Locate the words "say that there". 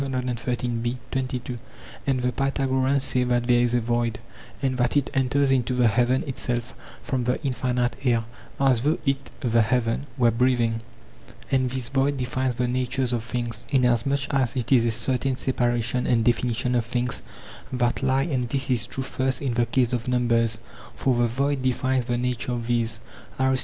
3.03-3.59